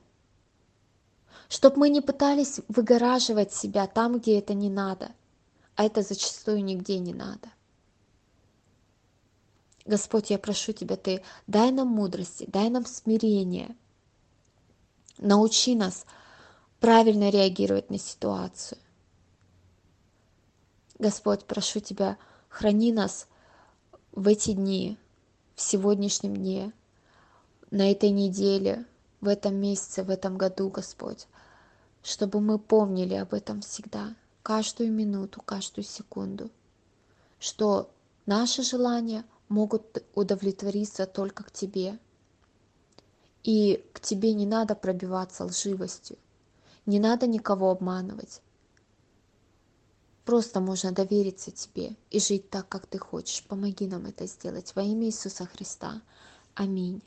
чтобы 1.49 1.79
мы 1.79 1.89
не 1.89 2.01
пытались 2.01 2.61
выгораживать 2.69 3.53
себя 3.53 3.87
там, 3.87 4.19
где 4.19 4.39
это 4.39 4.55
не 4.55 4.71
надо– 4.71 5.13
а 5.81 5.85
это 5.85 6.03
зачастую 6.03 6.63
нигде 6.63 6.99
не 6.99 7.15
надо. 7.15 7.49
Господь, 9.87 10.29
я 10.29 10.39
прошу 10.39 10.75
Тебя, 10.75 10.97
Ты 10.97 11.23
дай 11.47 11.73
нам 11.73 11.89
мудрости, 11.89 12.45
дай 12.47 12.69
нам 12.69 12.85
смирение, 12.85 13.75
научи 15.17 15.75
нас 15.75 16.05
правильно 16.81 17.31
реагировать 17.31 17.89
на 17.89 17.99
ситуацию. 17.99 18.79
Господь, 20.99 21.47
прошу 21.47 21.81
Тебя, 21.81 22.19
храни 22.51 22.93
нас 22.93 23.27
в 24.13 24.29
эти 24.29 24.53
дни, 24.53 24.99
в 25.61 25.63
сегодняшнем 25.63 26.35
дне, 26.35 26.73
на 27.71 27.93
этой 27.93 28.09
неделе, 28.09 28.87
в 29.21 29.29
этом 29.29 29.57
месяце, 29.57 30.03
в 30.03 30.09
этом 30.09 30.39
году, 30.39 30.71
Господь, 30.71 31.27
чтобы 32.03 32.41
мы 32.41 32.59
помнили 32.59 33.13
об 33.15 33.35
этом 33.35 33.61
всегда– 33.61 34.15
каждую 34.43 34.91
минуту, 34.91 35.43
каждую 35.43 35.85
секунду, 35.85 36.51
что 37.39 37.91
наши 38.25 38.63
желания 38.63 39.23
могут 39.51 40.03
удовлетвориться 40.15 41.05
только 41.05 41.45
к 41.45 41.51
Тебе. 41.51 41.99
И 43.43 43.85
к 43.93 44.01
тебе 44.01 44.33
не 44.33 44.47
надо 44.47 44.75
пробиваться 44.75 45.45
лживостью, 45.45 46.17
не 46.87 46.99
надо 46.99 47.27
никого 47.27 47.71
обманывать. 47.71 48.41
Просто 50.31 50.61
можно 50.61 50.93
довериться 50.93 51.51
тебе 51.51 51.97
и 52.09 52.21
жить 52.21 52.51
так, 52.51 52.69
как 52.69 52.87
ты 52.87 52.99
хочешь. 52.99 53.43
Помоги 53.49 53.89
нам 53.89 54.07
это 54.07 54.29
сделать 54.29 54.77
во 54.77 54.83
имя 54.83 55.07
Иисуса 55.07 55.45
Христа. 55.45 56.03
Аминь. 56.55 57.03